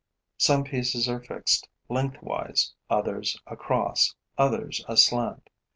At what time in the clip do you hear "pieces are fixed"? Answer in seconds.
0.63-1.69